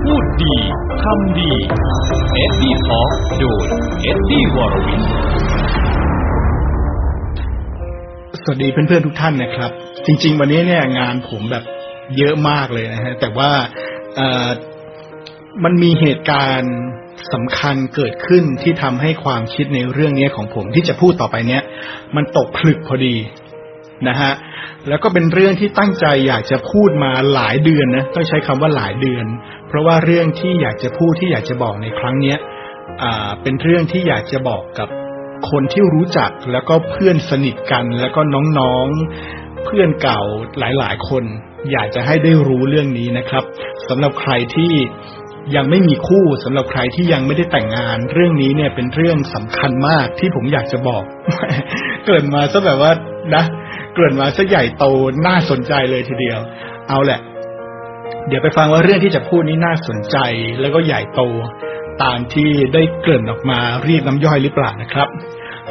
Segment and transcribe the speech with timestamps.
[0.00, 0.54] พูดดี
[1.02, 1.50] ทำดี
[2.34, 3.00] เอ็ดดี้ทอ
[3.40, 3.66] โดย
[4.02, 5.02] เอ็ดดี้วอรวิน
[8.42, 9.70] สวัสดีเพื่อนๆทุกท่านนะครับ
[10.06, 11.64] จริง ๆ วันนี้เนี่ยงานผมแบบ
[12.18, 13.50] เยอะมากเลยนะฮะแต่ว่า
[15.64, 16.74] มันมีเหตุการณ์
[17.32, 21.62] สำคัญเกิดขึ้นที่ทำให้ความคิดในเรื่องนี้ของผมที่จะพูดต่อไปเนี้ย
[22.16, 23.16] มันตกผลึกพอดี
[24.08, 24.32] นะฮะ
[24.88, 29.24] แล้วก็เป็นเรื่องที่ตั้งใจอยากจะพูดมาหลายเดือนนะต้องใช้คำว่าหลายเดือน
[29.72, 32.38] เพราะว่าเรื่องที่อยากจะพูดที่อยากจะบอกในครั้งเนี้ย
[33.42, 34.88] เป็นเรื่องที่อยากจะบอกกับ
[35.50, 38.20] คนที่รู้จักแล้วก็เพื่อนสนิทกัน แล้วก็
[38.58, 40.20] น้องๆเพื่อนเก่า
[40.58, 41.24] หลายๆ คน
[41.72, 43.44] อยากจะให้ได้รู้เรื่องนี้นะครับ
[43.88, 44.72] สำหรับใครที่
[45.56, 51.02] ยังไม่มีคู่สำหรับใครที่ยังไม่ได้แต่งงาน เรื่องนี้เนี่ยเป็นเรื่องสำคัญมากที่ผมอยากจะบอก
[52.06, 52.92] เกิดมาซะแบบว่า
[53.34, 53.44] นะ
[53.96, 54.84] เกิดมาซะใหญ่โต
[55.26, 56.38] น่าสนใจเลยทีเดียว
[56.88, 57.20] เอาแหละ
[58.28, 60.16] เดี๋ยวไปฟังว่าเรื่องที่จะพูดนี้น่าสนใจ
[60.60, 61.22] แล้วก็ใหญ่โต
[62.02, 65.08] ตามที่ได้เกริ่นออกมาเรียกน้ำย่อยหรือเปล่านะครับ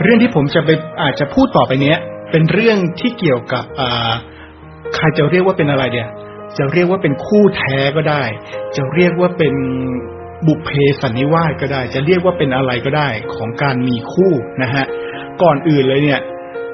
[0.01, 0.69] เรื่องที่ผมจะไป
[1.01, 1.97] อาจจะพูดต่อไปเนี้ย
[2.31, 4.11] เป็นเรื่องที่เกี่ยวกับอ่า
[4.95, 6.07] ใครจะเรียกว่าเป็นอะไรเดีย
[6.57, 8.23] จะเรียกว่าเป็นคู่แท้ก็ได้
[8.77, 9.53] จะเรียกว่าเป็น
[10.47, 10.71] บุพเพ
[11.01, 14.85] สันนิวาสก็ได้ จะเรียกว่าเป็นอะไรก็ได้ของการมีคู่นะฮะ
[15.41, 16.21] ก่อนอื่นเลยเนี่ย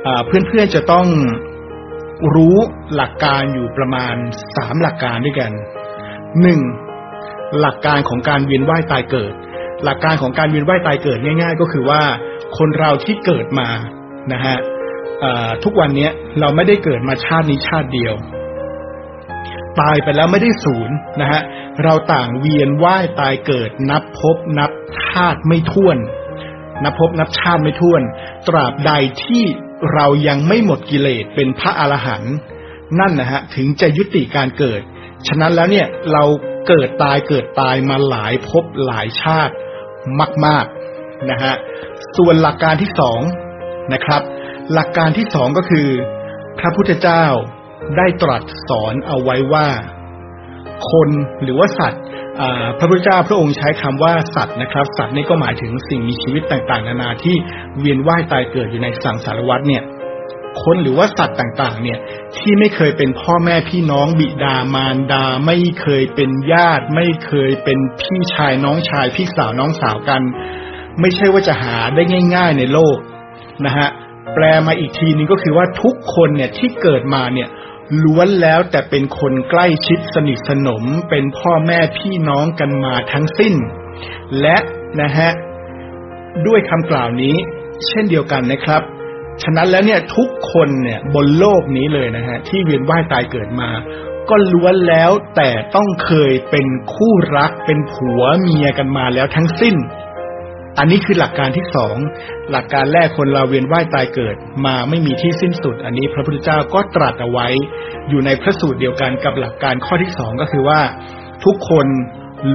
[0.05, 1.07] อ่าเพื่อนๆจะต้อง
[2.35, 2.57] รู้
[2.95, 4.15] หลักการอยู่ประมาณ
[4.55, 5.51] สามหลักการด้วยกัน
[6.41, 6.59] หนึ่ง
[7.59, 9.33] หลักการของการเวียนว่ายตายเกิด
[9.83, 12.01] หลักการของการเวียนว่ายตายเกิดง่าย ๆ ก็คือว่า
[12.57, 13.69] คนเราที่เกิดมา
[14.33, 14.57] นะฮะ
[15.63, 18.13] ทุกวันเนี้ยเราไม่ได้เกิดมาชาตินี้ชาติเดียว
[19.81, 21.41] ตายไปแล้วไม่ได้ศูนย์นะฮะ
[21.83, 24.71] เราต่างเวียนว่ายตายเกิด นับพบนับ
[25.07, 25.97] ชาติไม่ท้วน
[26.83, 28.01] นับพบนับชาติไม่ท้วน
[28.47, 28.91] ตราบใด
[29.23, 29.43] ที่
[29.93, 32.35] เรายังไม่หมดกิเลสเป็นพระอรหันต์
[32.99, 34.81] นั่นนะฮะถึงจะยุติการเกิด
[35.27, 36.23] ฉะนั้นแล้วเนี่ยเรา
[36.67, 39.53] เกิดตายเกิดตายมาหลายภพหลายชาติ
[40.45, 40.65] มาก
[40.97, 41.53] ๆนะฮะ
[42.17, 43.21] ส่วนหลักการที่สอง
[43.93, 44.21] นะครับ
[44.73, 45.87] หลักการที่สองก็คือ
[46.59, 47.25] พระพุทธเจ้า
[47.97, 49.67] ได้ตรัสสอนเอาไว้ว่า
[50.91, 51.09] คน
[51.43, 52.03] หรือว่าสัตว์
[52.77, 57.35] พระพุทธเจ้าพระองค์ใช้คำว่าสัตว์นะครับ สัตว์นี่ก็หมายถึงสิ่งมีชีวิตต่างๆ นานาที่
[57.79, 59.83] เวียนว่ายตายเกิดอยู่ในสังสารวัฏเนี่ย
[60.61, 61.97] คนหรือว่าสัตว์ต่างๆ เนี่ย
[62.37, 70.21] ที่ไม่เคยเป็นพ่อแม่พี่น้องบิดามารดา ไม่เคยเป็นญาติ ไม่เคยเป็นพี่ชายน้องชายพี่สาวน้องสาวกัน
[70.99, 72.03] ไม่ใช่ว่าจะหาได้
[72.35, 72.97] ง่าย ๆ ในโลก
[73.65, 73.89] นะฮะ
[74.33, 77.49] แปลมาอีกทีนึงก็คือว่าทุกคนเนี่ยที่เกิดมาเนี่ย
[78.03, 83.53] ล้วนแล้วแต่เป็นคนใกล้ชิดสนิทสนมเป็นพ่อแม่พี่น้องกันมาทั้งสิ้น
[84.41, 84.57] และ
[85.01, 85.29] นะฮะ
[86.47, 87.35] ด้วยคำกล่าวนี้
[87.87, 88.81] เช่นเดียวกันนะครับ
[89.43, 93.69] ฉะนั้นแล้วเนี่ยทุกคนเนี่ยบนโลกนี้เลยนะฮะที่เวียนว่ายตายเกิดมา
[94.29, 99.75] ก็ล้วนแล้วแต่ต้องเคยเป็นคู่รักเป็นผัวเมียกันมาแล้วทั้งสิ้น
[100.79, 101.95] อันนี้คือหลักการที่สอง
[102.51, 107.47] หลักการแรกคนเราเวียนว่ายตายเกิด มาไม่มีที่สิ้นสุด อันนี้พระพุทธเจ้าก็ตรัสเอาไว้
[108.09, 110.81] อยู่ในพระสูตรเดียวกันกับหลักการข้อที่สองก็คือว่า
[111.45, 111.87] ทุกคน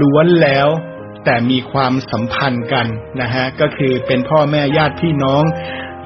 [0.01, 0.69] ล้วนแล้ว
[1.25, 2.87] แต่มีความสัมพันธ์กัน
[3.21, 5.43] นะฮะก็คือเป็นพ่อแม่ญาติพี่น้อง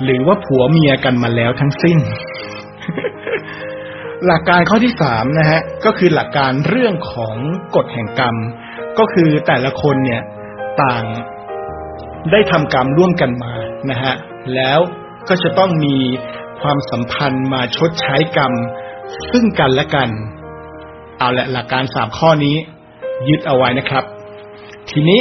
[0.04, 1.98] หรือว่าผัวเมียกันมาแล้วทั้งสิ้น
[4.26, 7.36] หลักการข้อที่สามนะฮะก็คือหลักการเรื่องของ
[7.76, 8.36] กฎแห่งกรรม
[8.98, 10.22] ก็คือแต่ละคนเนี่ย
[10.82, 11.04] ต่าง
[12.32, 13.52] ได้ทำกรรมร่วมกันมา
[13.90, 14.14] นะฮะ
[14.54, 14.80] แล้ว
[15.28, 15.96] ก็จะต้องมี
[16.60, 18.52] ความสัมพันธ์มาชดใช้กรรม
[19.30, 20.08] ซึ่งกันและกัน
[21.18, 22.56] เอาละหลักการสามข้อนี้
[23.28, 24.04] ยึดเอาไว้นะครับ
[24.90, 25.20] ทีนี้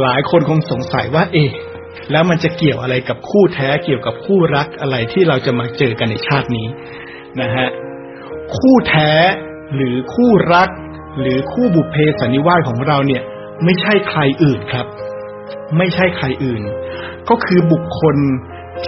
[0.00, 1.50] หลายคนคงสงสัยว่า เอ๊ะ
[2.10, 6.66] แล้วมันจะเกี่ยวอะไรกับคู่แท้เกี่ยวกับคู่รักอะไรที่เราจะมาเจอกันในชาตินี้
[7.40, 7.68] นะฮะ
[8.58, 9.12] คู่แท้
[9.74, 10.68] หรือคู่รัก
[11.20, 13.22] หรือคู่บุพเพสันนิวาสของเราเนี่ย
[13.64, 14.86] ไม่ใช่ใครอื่นครับ
[15.76, 16.62] ไม่ใช่ใครอื่น
[17.28, 18.16] ก็คือบุคคล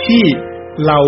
[0.02, 0.22] ที่
[0.86, 0.98] เรา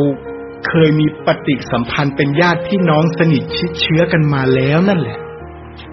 [0.69, 5.19] เคยมีปฏิสัมพันธ์เป็นญาติพี่น้องสนิทชิดเชื้อกันมาแล้วนั่นแหละ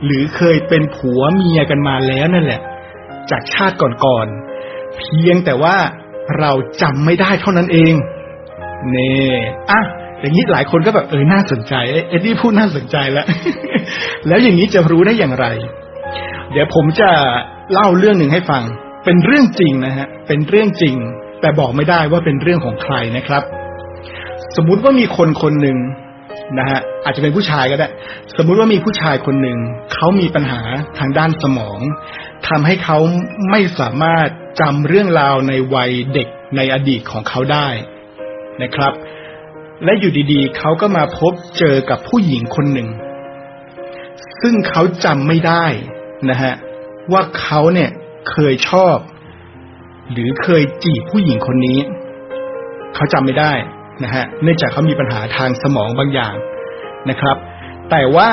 [0.06, 2.62] หรือเคยเป็นผัวเมียกันมาแล้วนั่นแหละ
[3.31, 5.75] จากชาติก่อนๆเพียงแต่ว่า
[6.39, 6.51] เรา
[6.81, 7.94] จำไม่ได้เท่านั้นเอง
[8.92, 9.13] เน่
[9.71, 9.81] อะ
[10.19, 13.27] อย่างนี้หลายคนก็แบบเออน่าสนใจเอ๊ะเอ็ดดี้พูดน่าสนใจแล้ว
[14.27, 15.45] แล้วอย่างนี้จะรู้ได้อย่างไร
[16.51, 17.09] เดี๋ยวผมจะ
[17.74, 18.63] เล่าเรื่องหนึ่งให้ฟัง
[19.09, 20.95] เป็นเรื่องจริงนะฮะ เป็นเรื่องจริง
[21.42, 23.44] แต่บอกไม่ได้ว่าเป็นเรื่องของใครนะครับ
[24.56, 25.77] สมมุติว่ามีคนคนหนึ่ง
[26.59, 27.88] นะฮะ อาจจะเป็นผู้ชายก็ได้
[28.38, 29.57] สมมุติว่ามีผู้ชายคนหนึ่ง
[29.94, 30.62] เขามีปัญหา
[30.98, 31.80] ทางด้านสมอง
[32.48, 32.98] ทำให้เขา
[33.51, 34.27] ไม่สามารถ
[34.62, 37.68] จำเรื่องราวในวัยเด็กในอดีตของเขาได้
[38.63, 38.94] นะครับ
[39.83, 42.89] และอยู่ดีๆเขาก็มาพบเจอกับผู้หญิงคนหนึ่ง
[44.42, 45.65] ซึ่งเขาจำไม่ได้
[46.30, 46.54] นะฮะ
[47.12, 47.89] ว่าเขาเนี่ย
[48.29, 48.97] เคยชอบ
[50.12, 51.79] หรือเคยจีบผู้หญิงคนนี้
[52.95, 53.53] เขาจำไม่ได้
[54.03, 56.35] นะฮะเนื่องจากเขามีปัญหาทางสมองบางอย่าง
[57.09, 57.38] นะครับ
[57.89, 58.29] แต่ว่า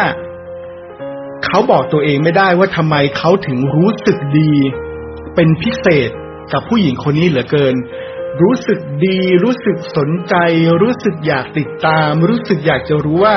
[1.44, 4.52] เขาบอกตัวเองไม่ได้ว่าทำไมเขาถึงรู้สึกดี
[5.34, 6.10] เป็นพิเศษ
[6.52, 7.74] กับผู้หญิงคนนี้เหลือเกิน
[8.42, 10.34] รู้สึกดี รู้สึกสนใจ
[10.82, 13.36] รู้สึกอยากติดตาม รู้สึกอยากจะรู้ว่า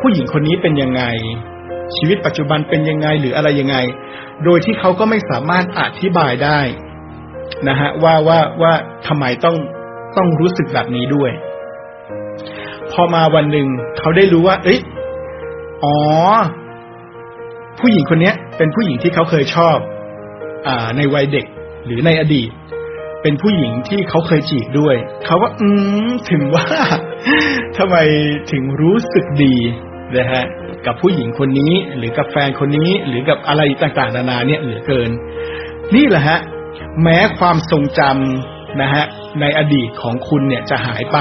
[0.00, 1.02] ผู้หญิงคนนี้เป็นยังไง
[1.96, 3.76] ชีวิตปัจจุบันเป็นยังไงหรืออะไรยังไง
[4.44, 6.60] โดยที่เขาก็ไม่สามารถอธิบายได้
[7.68, 8.72] นะฮะว่าว่าว่า
[9.06, 9.56] ทำไมต้อง
[10.16, 11.30] ต้องรู้สึกแบบนี้ด้วย
[12.92, 13.66] พอมาวันหนึ่ง
[13.98, 14.80] เขาได้รู้ว่า เอ้ย
[15.84, 15.96] อ๋อ
[17.80, 19.78] ผู้หญิงคนนี้เป็นผู้หญิงที่เขาเคยชอบ
[20.66, 21.46] อ่า ในวัยเด็ก
[21.84, 22.50] หรือในอดีต
[23.22, 24.96] เป็นผู้หญิงที่เขาเคยจีบด้วย
[25.26, 25.68] เขาว่า อื
[26.06, 26.66] มถึงว่า
[27.76, 27.96] ทำไม
[28.52, 29.54] ถึงรู้สึกดี
[30.16, 30.44] นะฮะ
[30.86, 35.10] กับผู้หญิงคนนี้ หรือกับแฟนคนนี้ หรือกับอะไรต่างๆนานาเนี่ยเหลือเกิน
[35.94, 36.38] นี่แหละฮะ
[37.02, 39.04] แม้ความทรงจำนะฮะ
[39.40, 41.18] ในอดีตของคุณเนี่ยจะหายไป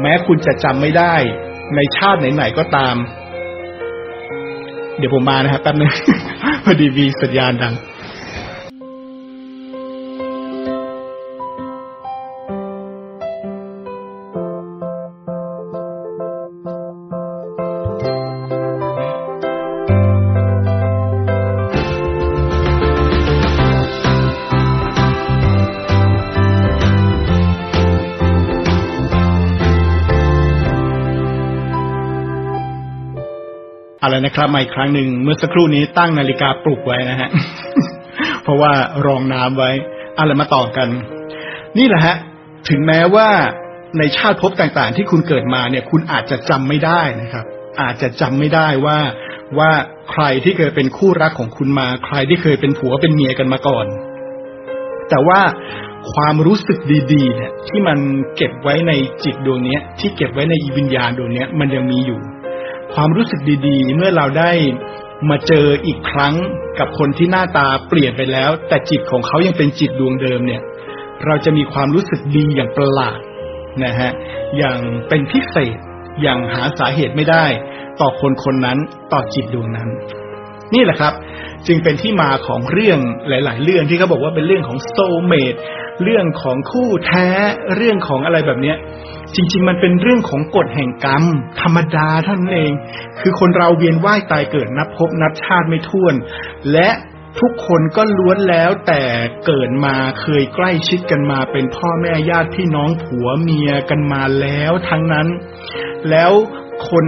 [0.00, 1.14] แม้คุณจะจำไม่ได้
[1.76, 2.96] ในชาติไหนๆก็ตาม
[4.98, 5.92] เดี๋ยวผมมานะครับแป๊บนึง
[6.64, 7.74] พอดีมีสัญญาณดัง
[34.06, 37.28] อะไรนะครับมาอีกครั้งหนึ่งเมื่อสักครู่นี้ตั้งนาฬิกาปลุกไว้นะฮะ
[38.42, 38.72] เพราะว่า
[39.06, 39.70] รองน้ำไว้
[40.18, 40.88] อะไรมาต่อกัน
[41.78, 42.16] นี่แหละฮะ
[42.68, 43.28] ถึงแม้ว่า
[43.98, 47.44] ในชาติภพต่างๆ ที่คุณเกิดมาเนี่ย คุณอาจจะจำไม่ได้นะครับ
[47.80, 48.98] อาจจะจำไม่ได้ว่า
[49.58, 49.70] ว่า
[50.10, 53.86] ใครที่เคยเป็นคู่รักของคุณมา ใครที่เคยเป็นผัวเป็นเมียกันมาก่อน
[55.10, 55.40] แต่ว่า
[56.12, 56.78] ความรู้สึก
[57.12, 57.98] ดีๆ เนี่ย ที่มัน
[58.36, 58.92] เก็บไว้ใน
[59.24, 62.20] จิตดวงนี้ที่เก็บไว้ในวิญญาณดวงนี้มันยังมีอยู่
[62.96, 64.52] ความรู้สึกดีๆ เมื่อเราได้
[65.30, 66.34] มาเจออีกครั้ง
[66.78, 70.62] กับคนที่หน้าตาเปลี่ยนไปแล้ว แต่จิตของเขายังเป็นจิตดวงเดิมเนี่ย
[71.26, 73.18] เราจะมีความรู้สึกดีอย่างประหลาด
[73.84, 74.10] นะฮะ
[74.56, 74.78] อย่าง
[75.08, 75.76] เป็นพิเศษ
[76.22, 77.46] อย่างหาสาเหตุไม่ได้
[78.00, 78.78] ต่อคนคนนั้น
[79.12, 79.88] ต่อจิตดวงนั้น
[80.74, 81.12] นี่แหละครับ
[81.66, 85.54] จึงเป็นที่มาของเรื่องหลาย ๆ เรื่องที่เขาบอกว่าเป็นเรื่องของโซเมด
[86.02, 87.28] เรื่องของคู่แท้
[87.76, 88.76] เรื่องของอะไรแบบเนี้ย
[89.34, 91.24] จริง ๆ มันเป็นเรื่องของกฎแห่งกรรม
[91.60, 92.72] ธรรมดาท่านเอง
[93.20, 96.14] คือคนเราเวียนว่ายตายเกิดนับพบนับชาติไม่ถ้วน
[96.72, 96.88] และ
[97.40, 99.02] ทุกคนก็ล้วนแล้วแต่
[99.46, 105.28] เกิดมาเคยใกล้ชิดกันมาเป็นพ่อแม่ญาติพี่น้องผัวเมียกันมาแล้วทั้งนั้น
[106.10, 106.32] แล้ว
[106.90, 107.06] คน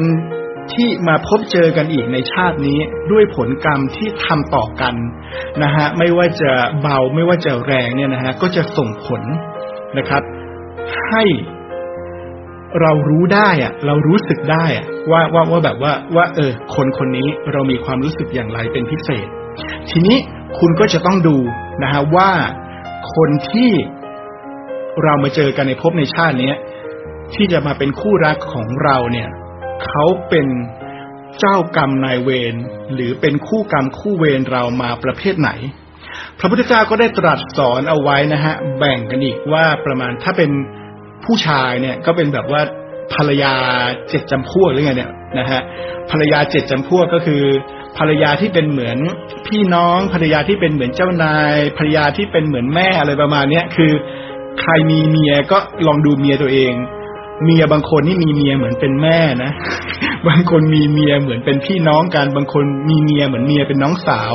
[0.75, 2.79] ที่มาพบเจอกันอีกในชาตินี้
[3.13, 4.95] ด้วยผลกรรมที่ทำต่อกัน
[5.63, 9.23] นะฮะไม่ว่าจะเบาไม่ว่าจะแรงเนี่ยนะฮะก็จะส่งผล
[9.99, 10.23] นะครับ
[11.09, 11.25] ให้
[12.81, 19.27] เรารู้ได้อะเรารู้สึกได้อะว่าว่าว่าแบบว่าว่า เออ คนคนนี้เรามีความรู้สึกอย่างไรเป็นพิเศษ
[19.91, 20.17] ทีนี้
[20.59, 21.37] คุณก็จะต้องดู
[21.83, 22.31] นะฮะว่า
[23.15, 23.71] คนที่
[25.05, 26.53] เรามาเจอกันในภพในชาตินี้
[27.35, 29.29] ที่จะมาเป็นคู่รักของเราเนี่ย
[29.85, 30.47] เขาเป็น
[31.39, 32.55] เจ้ากรรมนายเวร
[32.95, 35.51] หรือเป็นคู่กรรมคู่เวรเรามาประเภทไหน
[36.39, 40.51] พระพุทธเจ้าก็ได้ตรัสสอนเอาไว้นะฮะ แบ่งกันอีกว่าประมาณถ้าเป็น
[41.25, 42.61] ผู้ชายเนี่ยก็เป็นแบบว่า
[43.15, 43.55] ภรรยา
[44.09, 45.61] เจ็ดจำพวกหรือไงเนี่ยนะฮะ
[46.11, 47.43] ภรรยาเจ็ดจำพวกก็คือ
[47.99, 48.99] ภรรยาที่เป็นเหมือน
[49.47, 53.93] พี่น้องภรรยาที่เป็นเหมือนเจ้านาย ภรรยาที่เป็นเหมือนแม่อะไรประมาณเนี้ยคือ
[54.61, 56.73] ใครมีเมียก็ลองดูเมียตัวเอง
[57.45, 59.51] เมียบางคนนี่มีเมียเหมือนเป็นแม่นะ
[60.29, 64.35] บางคนมีเมียเหมือนเป็นพี่น้องกัน บางคนมีเมียเหมือนเมียเป็นน้องสาว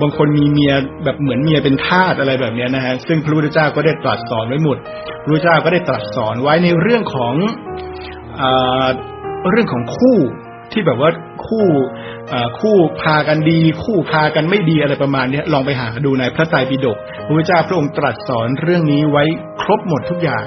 [0.00, 0.72] บางคนมีเมีย
[1.04, 4.76] แบบเหมือนเมียเป็นทาสอะไรแบบนี้นะฮะ ซึ่งพระพุทธเจ้าก็ได้ตรัสสอนไว้หมด
[5.22, 7.34] พระพุทธเจ้าก็ได้ตรัสสอนไว้ในเรื่องของ
[8.38, 8.42] เอ
[9.50, 10.18] เรื่องของคู่
[10.72, 11.10] ที่แบบว่า
[11.46, 11.66] คู่
[12.60, 16.96] คู่พากันดี คู่พากันไม่ดีอะไรประมาณนี้ลองไปหาดูในพระไตรปิฎก
[17.26, 19.24] พระพุทธเจ้าพระองค์ตรัสสอนเรื่องนี้ไว้
[19.62, 20.44] ครบหมดทุกอย่าง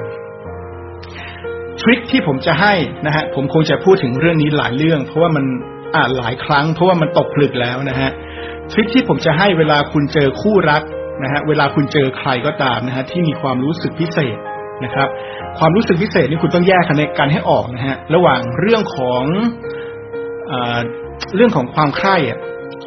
[1.82, 2.74] ทริคที่ผมจะให้
[3.06, 5.46] นะฮะผมคงจะพูดถึงเรื่องนี้หลายเรื่อง เพราะว่ามัน
[5.96, 8.10] อ่านหลายครั้ง เพราะว่ามันตกผลึกแล้วนะฮะ
[8.72, 10.82] ทริคที่ผมจะให้เวลาคุณเจอคู่รัก
[11.24, 14.38] นะฮะเวลาคุณเจอใครก็ตามนะฮะที่มีความรู้สึกพิเศษ
[14.84, 15.08] นะครับ
[15.60, 16.94] ความรู้สึกพิเศษนี่คุณต้องแยกกั
[17.26, 19.24] นให้ออกนะฮะระหว่างเรื่องของ
[20.52, 20.54] อ
[21.36, 22.40] เรื่องของความใคร่อะ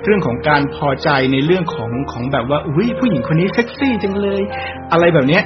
[0.05, 4.43] เรื่องของการพอใจในเรื่องของของแบบว่าอุ้ยผู้หญิงคนนี้เซ็กซี่จังเลย
[4.93, 5.43] อะไรแบบเนี้ย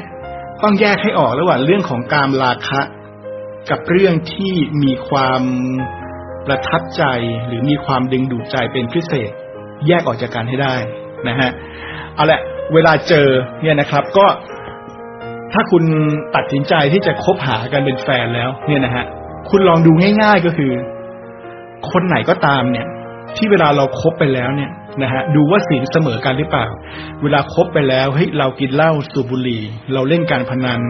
[0.62, 2.80] ต้องแยกให้ออกระหว่างเรื่องของการราคะ
[3.70, 5.42] กับเรื่องที่มีความ
[6.46, 7.04] ประทับใจ
[7.46, 9.30] หรือมีความดึงดูดใจเป็นพิเศษ
[9.86, 10.74] แยกออกจากกันให้ได้
[11.28, 11.50] นะฮะ
[12.14, 12.40] เอาละ
[12.74, 13.28] เวลาเจอ
[13.62, 14.26] เนี่ยนะครับ ก็
[15.52, 15.84] ถ้าคุณ
[16.36, 19.04] ตัดสินใจที่จะคบหากันเป็นแฟนแล้ว เนี่ยนะฮะ
[19.50, 19.92] คุณลองดู
[20.22, 20.72] ง่าย ๆก็คือ
[21.90, 22.86] คนไหนก็ตามเนี่ย
[23.36, 24.70] ที่เวลาเราครบไปแล้วเนี่ย
[25.02, 26.66] นะฮะดูว่าศีลเสมอกันหรือเปล่า
[27.22, 30.80] เวลาคบไปแล้วเฮ้ยเรากินเหล้าสูบบุหรี่ เราเล่นการพนัน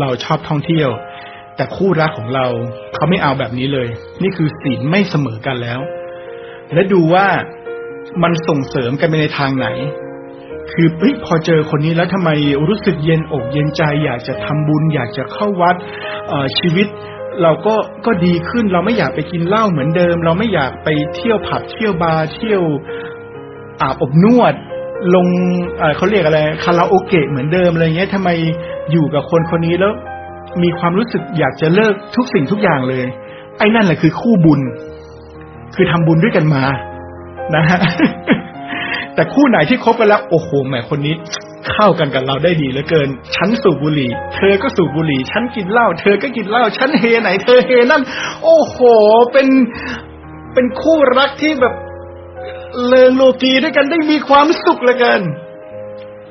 [0.00, 0.90] เราชอบท่องเที่ยว
[1.60, 2.46] แต่คู่รักของเรา
[2.94, 3.88] เขาไม่เอาแบบนี้เลย
[4.22, 5.80] นี่คือศีลไม่เสมอกันแล้ว
[6.72, 7.26] และดูว่า
[8.22, 9.66] มันส่งเสริมกันไปในทางไหน
[10.72, 12.30] คือเฮ้ยพอเจอคนนี้แล้วทำไม
[12.68, 15.76] รู้สึกเย็นอกเย็นใจ อยากจะทำบุญ อยากจะเข้าวัด
[16.58, 16.86] ชีวิต
[17.42, 17.74] เราก็
[18.06, 22.62] ก็ดีขึ้นเราไม่อยากไปกินเหล้าเหมือนเดิม เราไม่อยากไปเที่ยวผับเที่ยวบาร์เที่ยว
[23.80, 24.54] อาบอบนวด
[25.14, 25.26] ลง
[25.96, 28.30] เขาเรียกอะไรคาราโอเกะเหมือนเดิมอะไรเงี้ยทำไม
[28.92, 29.94] อยู่กับคนคนนี้แล้ว
[30.62, 33.04] มีความรู้สึกอยากจะเลิกทุกสิ่งทุกอย่างเลย
[33.58, 34.60] ไอ้นั่นแหละคือคู่บุญ
[35.74, 36.64] คือทำบุญด้วยกันมา
[37.54, 37.78] นะฮะ
[39.14, 41.14] แต่คู่ไหนที่คบกันแล้วโอ้โหแหมคนนี้
[41.70, 48.02] เข้ากันกับเราได้ดีเหลือเกิน ฉันสูบบุหรี่ เธอก็สูบบุหรี่ ฉันกินเหล้า เธอก็กินเหล้า ฉันเฮไหน เธอเฮนั่น
[48.44, 48.78] โอ้โห
[49.32, 49.48] เป็น
[50.54, 51.74] เป็นคู่รักที่แบบ
[52.86, 55.22] เลิงโลกีด้วยกันได้มีความสุขเหลือเกิน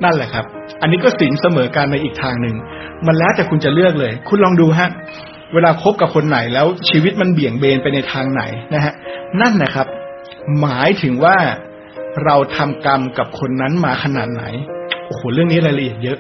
[0.03, 0.45] นั่นแหละครับ
[0.81, 2.55] อันนี้ก็สินเสมอกันในอีกทางหนึ่ง
[3.07, 4.89] มันแล้วแต่คุณจะเลือกเลย คุณลองดูฮะ
[5.53, 8.93] เวลาคบกับคนไหนแล้วชีวิตมันเบี่ยงเบนไปในทางไหนนะฮะ
[9.41, 9.87] นั่นนะครับ
[10.61, 11.37] หมายถึงว่า
[12.25, 14.43] เราทำกรรมกับคนนั้นมาขนาดไหน
[15.05, 16.17] โอ้โห เรื่องนี้รายละเอียดเยอะ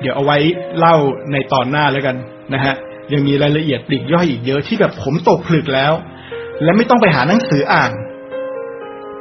[0.00, 0.38] เดี๋ยวเอาไว้
[0.78, 0.96] เล่า
[1.32, 2.16] ในตอนหน้าแล้วกัน
[2.54, 2.74] นะฮะ
[3.12, 5.92] ยังมีรายละเอียดปลีกย่อยอีกเยอะที่แบบผมตกผลึกแล้ว
[6.62, 7.92] และไม่ต้องไปหาหนังสืออ่าน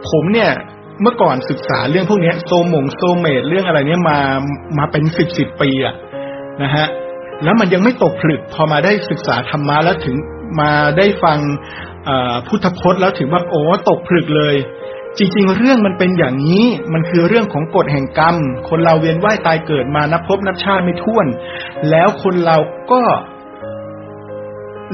[0.09, 0.51] ผมเนี่ย
[1.01, 4.19] เมื่อก่อนศึกษาเรื่องพวกนี้โซมงโซเมดเรื่องอะไรเนี้ยมา
[4.77, 5.95] มาเป็นสิบสิบปีอะ
[6.63, 6.87] นะฮะ
[7.43, 10.15] แล้วมันยังไม่ตกผลึกพอมาได้ศึกษาธรรมะแล้วถึง
[10.59, 11.39] มาได้ฟัง
[12.47, 14.55] พุทธพจน์แล้วถึงว่าโอ้ตกผลึกเลย
[15.17, 18.35] จริง ๆ เรื่องมันเป็นอย่างนี้มันคือเรื่องของกฎแห่งกรรม
[18.69, 21.27] คนเราเวียนว่ายตายเกิดมานับพบนับชาติไม่ท้วน
[21.89, 22.57] แล้วคนเรา
[22.91, 23.01] ก็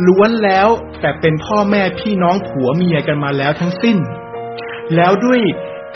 [0.08, 0.68] ล้วนแล้ว
[1.02, 3.98] แต่เป็นพ่อแม่พี่น้องผัวเมียกันมาแล้วทั้งสิ้น
[4.96, 5.42] แล้วด้วย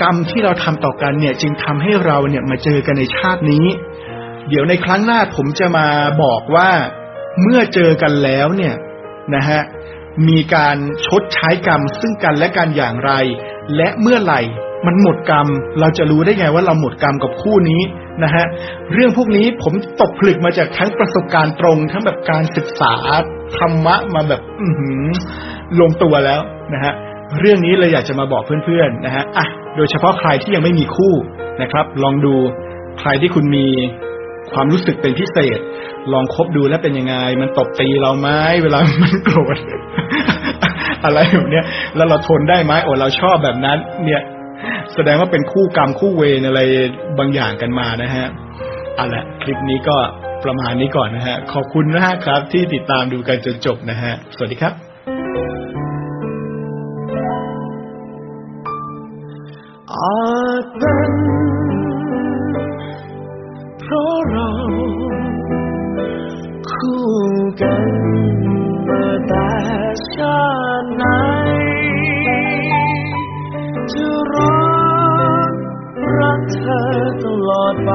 [0.01, 3.65] กรรมที่เราทำต่อกันเนี่ย จึงทำให้เราเนี่ยมาเจอกันในชาตินี้
[4.50, 5.88] เดี๋ยวในครั้งหน้าผมจะมา
[6.24, 6.70] บอกว่า
[7.41, 8.75] เมื่อเจอกันแล้วเนี่ย
[9.36, 9.62] นะฮะ
[10.27, 13.12] มีการชดใช้กรรมซึ่งกันและกันอย่างไร
[13.75, 14.41] และเมื่อไหร่
[14.88, 15.48] มันหมดกรรม
[15.79, 17.81] เราจะรู้ได้ไงว่าเราหมดกรรมกับคู่นี้
[18.24, 18.46] นะฮะ
[18.93, 22.93] เรื่องพวกนี้ผมตกผลึกมาจากทั้งประสบการณ์ตรง ทั้งแบบการศึกษา
[23.58, 25.03] ธรรมะมาแบบอือหือ
[25.79, 26.41] ลงตัวแล้ว
[26.74, 26.93] นะฮะ
[27.39, 29.45] เรื่องนี้เลยอยากจะมาบอกเพื่อนๆนะฮะอะ
[29.75, 31.13] โดยเฉพาะใครที่ยังไม่มีคู่
[31.61, 32.35] นะครับ ลองดู
[33.00, 33.67] ใครที่คุณมี
[34.53, 35.59] ความรู้สึกเป็นพิเศษ
[36.13, 38.29] ลองคบดูแล้วเป็นยังไง มันตบตีเราไหม
[38.63, 39.57] เวลามันโกรธ
[41.03, 44.21] อะไรแบบเนี้ยแล้วเราทนได้ไหมโอ้เราชอบแบบนั้น เนี่ย
[44.93, 46.59] แสดงว่าเป็นคู่กรรมคู่เวรอะไร
[47.19, 48.25] บางอย่างกันมานะฮะ
[48.95, 49.97] เอาละคลิปนี้ก็
[50.43, 61.13] ประมาณนี้ก่อนนะฮะ ขอบคุณนะฮะครับที่ติดตามดูกันจนจบนะฮะ สวัสดีครับากนั้น
[63.80, 64.51] เพราะเรา
[66.72, 67.06] คู่
[67.62, 67.89] กัน
[68.88, 69.51] มาแต่
[70.13, 70.41] ชา
[70.82, 71.03] ติไหน
[73.91, 74.60] จะรั
[75.50, 75.51] ก
[76.18, 76.82] รักเธอ
[77.24, 77.91] ตลอดไป